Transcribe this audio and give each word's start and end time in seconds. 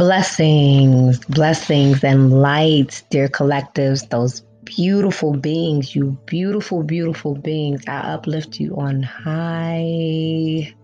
Blessings, 0.00 1.22
blessings, 1.26 2.02
and 2.02 2.32
lights, 2.32 3.02
dear 3.10 3.28
collectives, 3.28 4.08
those 4.08 4.40
beautiful 4.64 5.34
beings, 5.34 5.94
you 5.94 6.16
beautiful, 6.24 6.82
beautiful 6.82 7.34
beings. 7.34 7.82
I 7.86 8.14
uplift 8.14 8.58
you 8.58 8.74
on 8.76 9.02
high. 9.02 10.74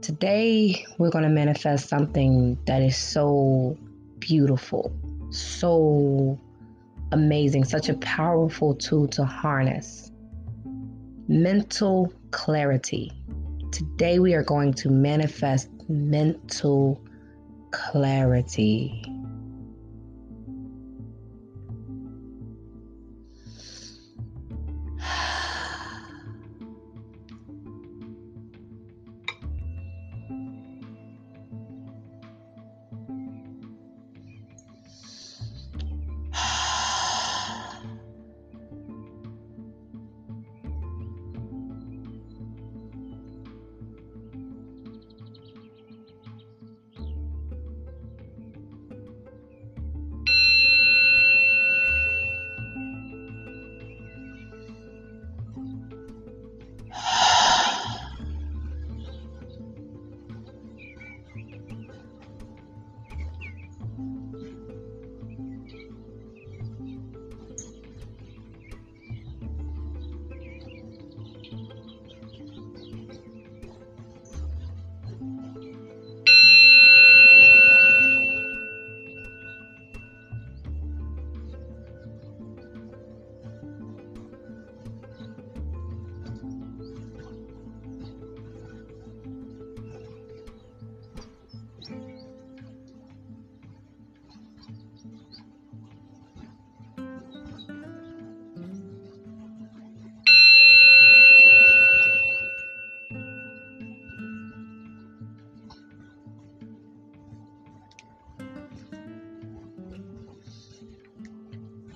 Today, 0.00 0.84
we're 0.98 1.10
going 1.10 1.22
to 1.22 1.30
manifest 1.30 1.88
something 1.88 2.58
that 2.66 2.82
is 2.82 2.96
so 2.96 3.78
beautiful, 4.18 4.92
so 5.30 6.36
amazing, 7.12 7.66
such 7.66 7.88
a 7.88 7.94
powerful 7.98 8.74
tool 8.74 9.06
to 9.06 9.24
harness 9.24 10.10
mental 11.28 12.12
clarity. 12.32 13.12
Today, 13.72 14.18
we 14.18 14.34
are 14.34 14.42
going 14.42 14.74
to 14.74 14.90
manifest 14.90 15.68
mental 15.88 17.00
clarity. 17.70 19.02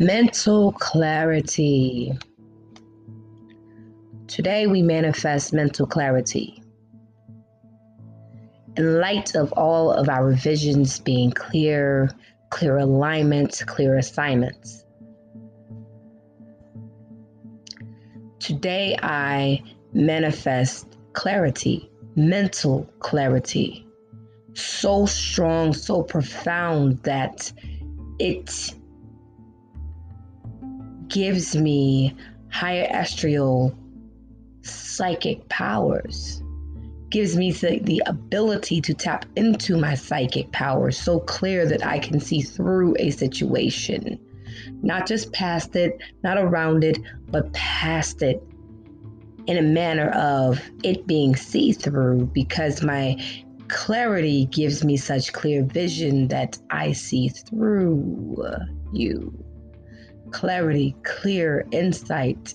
Mental 0.01 0.73
clarity. 0.73 2.13
Today 4.27 4.67
we 4.67 4.83
manifest 4.83 5.53
mental 5.53 5.87
clarity. 5.87 6.61
In 8.77 8.99
light 8.99 9.37
of 9.37 9.53
all 9.53 9.93
of 9.93 10.09
our 10.09 10.33
visions 10.33 10.99
being 10.99 11.31
clear, 11.31 12.11
clear 12.51 12.79
alignments, 12.79 13.63
clear 13.63 13.97
assignments. 13.97 14.85
Today 18.41 18.97
I 19.01 19.63
manifest 19.93 20.99
clarity, 21.13 21.89
mental 22.17 22.91
clarity, 22.99 23.87
so 24.55 25.07
strong, 25.07 25.73
so 25.73 26.03
profound 26.03 27.01
that 27.05 27.53
it 28.19 28.75
gives 31.15 31.55
me 31.55 32.13
higher 32.51 32.89
astral 32.91 33.73
psychic 34.63 35.49
powers 35.49 36.43
gives 37.11 37.37
me 37.37 37.53
the, 37.53 37.79
the 37.85 38.03
ability 38.07 38.81
to 38.81 38.93
tap 38.93 39.25
into 39.37 39.79
my 39.79 39.95
psychic 39.95 40.51
powers 40.51 40.99
so 40.99 41.21
clear 41.21 41.65
that 41.65 41.87
I 41.87 42.01
can 42.01 42.19
see 42.19 42.43
through 42.43 42.97
a 42.99 43.11
situation, 43.11 44.19
not 44.83 45.07
just 45.07 45.33
past 45.33 45.77
it, 45.77 45.97
not 46.25 46.37
around 46.37 46.83
it, 46.83 46.99
but 47.29 47.53
past 47.53 48.21
it 48.21 48.43
in 49.47 49.57
a 49.57 49.63
manner 49.63 50.09
of 50.11 50.61
it 50.83 51.07
being 51.07 51.37
see 51.37 51.71
through 51.71 52.27
because 52.35 52.83
my 52.83 53.17
clarity 53.69 54.47
gives 54.47 54.83
me 54.83 54.97
such 54.97 55.33
clear 55.33 55.63
vision 55.63 56.27
that 56.27 56.59
I 56.71 56.91
see 56.91 57.29
through 57.29 58.49
you 58.93 59.33
clarity, 60.31 60.95
clear 61.03 61.67
insight, 61.71 62.55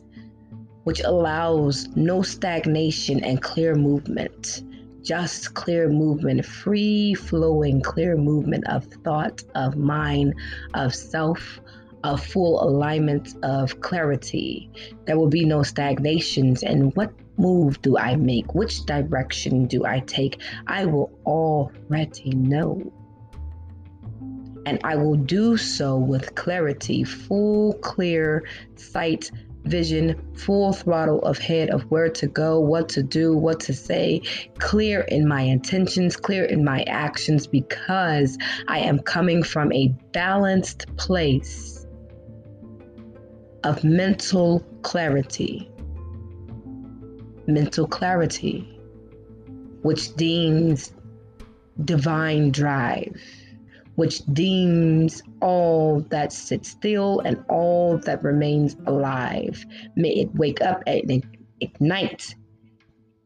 which 0.84 1.02
allows 1.02 1.88
no 1.96 2.22
stagnation 2.22 3.24
and 3.24 3.42
clear 3.42 3.76
movement. 3.76 4.64
Just 5.04 5.54
clear 5.54 5.90
movement, 5.90 6.46
free 6.46 7.14
flowing, 7.14 7.82
clear 7.82 8.18
movement 8.18 8.68
of 8.68 8.86
thought, 9.04 9.44
of 9.56 9.78
mind, 9.78 10.34
of 10.74 10.94
self, 10.94 11.60
of 12.04 12.24
full 12.24 12.62
alignment 12.64 13.36
of 13.44 13.80
clarity. 13.82 14.70
There 15.06 15.18
will 15.18 15.30
be 15.30 15.46
no 15.46 15.64
stagnations. 15.64 16.64
And 16.64 16.96
what 16.96 17.12
move 17.38 17.82
do 17.82 17.98
I 17.98 18.16
make? 18.16 18.54
Which 18.54 18.86
direction 18.86 19.66
do 19.68 19.86
I 19.86 20.00
take? 20.02 20.42
I 20.68 20.86
will 20.86 21.12
already 21.26 22.32
know 22.32 22.92
and 24.70 24.80
I 24.84 24.96
will 24.96 25.16
do 25.16 25.58
so 25.58 25.98
with 25.98 26.36
clarity, 26.36 27.04
full, 27.04 27.74
clear 27.80 28.44
sight, 28.76 29.32
vision, 29.64 30.16
full 30.36 30.74
throttle 30.74 31.24
of 31.24 31.40
head 31.40 31.72
of 31.72 31.82
where 31.90 32.08
to 32.10 32.28
go, 32.28 32.60
what 32.60 32.88
to 32.90 33.02
do, 33.02 33.36
what 33.36 33.60
to 33.62 33.74
say, 33.74 34.22
clear 34.60 35.02
in 35.02 35.28
my 35.28 35.42
intentions, 35.42 36.16
clear 36.16 36.46
in 36.46 36.64
my 36.64 36.84
actions, 36.84 37.48
because 37.48 38.38
I 38.68 38.78
am 38.78 39.00
coming 39.00 39.42
from 39.42 39.74
a 39.74 39.88
balanced 40.14 40.86
place 40.98 41.88
of 43.64 43.84
mental 43.84 44.60
clarity. 44.84 45.68
Mental 47.48 47.88
clarity, 47.88 48.80
which 49.82 50.16
deems 50.16 50.94
divine 51.86 52.52
drive 52.52 53.20
which 54.00 54.26
deems 54.28 55.22
all 55.42 56.00
that 56.10 56.32
sits 56.32 56.70
still 56.70 57.20
and 57.26 57.44
all 57.50 57.98
that 57.98 58.24
remains 58.24 58.78
alive. 58.88 59.66
May 59.98 60.12
it 60.12 60.34
wake 60.36 60.62
up 60.62 60.82
and 60.88 61.22
ignite 61.60 62.34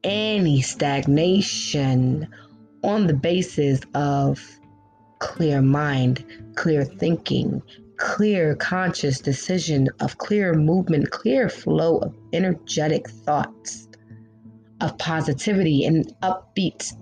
any 0.04 0.62
stagnation 0.62 2.28
on 2.84 3.06
the 3.06 3.14
basis 3.14 3.82
of 3.94 4.44
clear 5.20 5.62
mind, 5.62 6.26
clear 6.56 6.84
thinking, 6.84 7.62
clear 7.98 8.56
conscious 8.56 9.20
decision, 9.20 9.88
of 10.00 10.18
clear 10.18 10.56
movement, 10.56 11.12
clear 11.12 11.50
flow 11.50 12.00
of 12.00 12.16
energetic 12.34 13.08
thoughts, 13.08 13.88
of 14.82 14.98
positivity 14.98 15.86
and 15.86 16.16
upbeat 16.24 16.94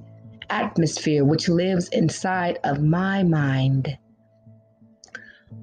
atmosphere 0.51 1.25
which 1.25 1.50
lives 1.50 1.88
inside 1.89 2.59
of 2.63 2.83
my 2.83 3.24
mind. 3.24 3.98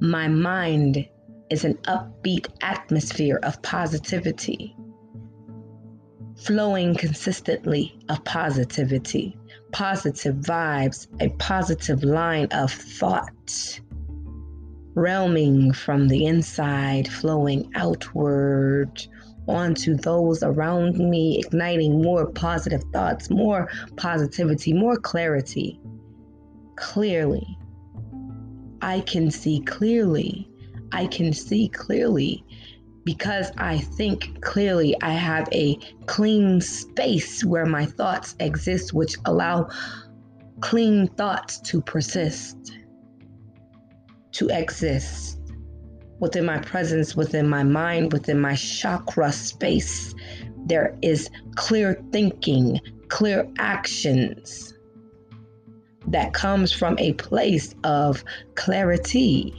My 0.00 0.26
mind 0.28 1.06
is 1.50 1.64
an 1.64 1.74
upbeat 1.86 2.48
atmosphere 2.62 3.38
of 3.42 3.60
positivity, 3.62 4.74
flowing 6.36 6.94
consistently 6.94 7.98
of 8.08 8.24
positivity, 8.24 9.38
positive 9.72 10.36
vibes, 10.36 11.06
a 11.20 11.28
positive 11.36 12.02
line 12.02 12.48
of 12.52 12.72
thought, 12.72 13.80
realming 14.94 15.74
from 15.74 16.08
the 16.08 16.26
inside, 16.26 17.08
flowing 17.08 17.70
outward 17.74 19.06
onto 19.48 19.94
those 19.94 20.42
around 20.42 20.98
me, 20.98 21.40
igniting 21.44 22.02
more 22.02 22.26
positive 22.26 22.82
thoughts, 22.92 23.30
more 23.30 23.68
positivity, 23.96 24.72
more 24.72 24.96
clarity, 24.96 25.80
clearly. 26.76 27.58
I 28.82 29.00
can 29.00 29.30
see 29.30 29.60
clearly. 29.60 30.48
I 30.92 31.06
can 31.06 31.32
see 31.32 31.68
clearly 31.68 32.44
because 33.04 33.50
I 33.56 33.78
think 33.78 34.40
clearly. 34.42 34.94
I 35.02 35.10
have 35.10 35.48
a 35.52 35.76
clean 36.06 36.60
space 36.60 37.44
where 37.44 37.66
my 37.66 37.86
thoughts 37.86 38.36
exist, 38.40 38.92
which 38.92 39.16
allow 39.24 39.68
clean 40.60 41.08
thoughts 41.08 41.60
to 41.60 41.80
persist, 41.80 42.72
to 44.32 44.48
exist 44.50 45.37
within 46.20 46.44
my 46.44 46.58
presence, 46.58 47.16
within 47.16 47.48
my 47.48 47.62
mind, 47.62 48.12
within 48.12 48.40
my 48.40 48.54
chakra 48.54 49.32
space. 49.32 50.14
There 50.66 50.96
is 51.02 51.30
clear 51.54 52.02
thinking, 52.12 52.80
clear 53.08 53.48
actions 53.58 54.74
that 56.08 56.32
comes 56.32 56.72
from 56.72 56.98
a 56.98 57.12
place 57.14 57.74
of 57.84 58.24
clarity. 58.54 59.54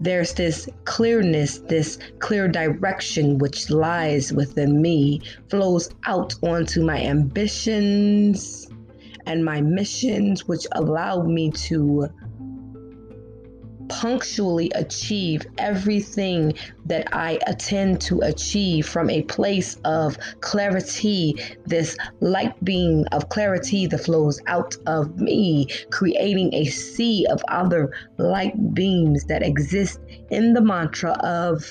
There's 0.00 0.34
this 0.34 0.68
clearness, 0.84 1.58
this 1.58 1.98
clear 2.18 2.48
direction 2.48 3.38
which 3.38 3.70
lies 3.70 4.32
within 4.32 4.82
me, 4.82 5.20
flows 5.48 5.90
out 6.06 6.34
onto 6.42 6.84
my 6.84 7.00
ambitions 7.00 8.68
and 9.26 9.44
my 9.44 9.60
missions, 9.60 10.46
which 10.48 10.66
allow 10.72 11.22
me 11.22 11.50
to 11.50 12.08
punctually 14.04 14.70
achieve 14.74 15.46
everything 15.56 16.52
that 16.84 17.08
I 17.14 17.38
attend 17.46 18.02
to 18.02 18.20
achieve 18.20 18.86
from 18.86 19.08
a 19.08 19.22
place 19.22 19.78
of 19.86 20.18
clarity, 20.42 21.34
this 21.64 21.96
light 22.20 22.52
beam 22.62 23.06
of 23.12 23.30
clarity 23.30 23.86
that 23.86 24.04
flows 24.04 24.38
out 24.46 24.76
of 24.86 25.18
me, 25.18 25.68
creating 25.90 26.52
a 26.52 26.66
sea 26.66 27.26
of 27.30 27.42
other 27.48 27.94
light 28.18 28.74
beams 28.74 29.24
that 29.24 29.42
exist 29.42 30.00
in 30.30 30.52
the 30.52 30.60
mantra 30.60 31.12
of 31.20 31.64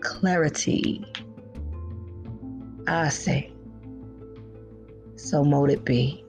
clarity. 0.00 1.06
I 2.88 3.08
say, 3.08 3.52
so 5.14 5.44
mote 5.44 5.70
it 5.70 5.84
be. 5.84 6.24